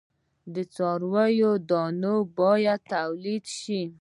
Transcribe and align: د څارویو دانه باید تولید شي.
د 0.53 0.55
څارویو 0.73 1.51
دانه 1.69 2.13
باید 2.37 2.79
تولید 2.93 3.45
شي. 3.59 3.81